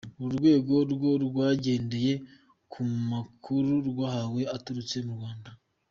Uru 0.21 0.31
rwego 0.37 0.73
ngo 0.91 1.09
rwagendeye 1.25 2.13
ku 2.71 2.81
makuru 3.11 3.71
rwahawe 3.89 4.41
aturutse 4.55 4.97
mu 5.07 5.13
Rwanda. 5.17 5.49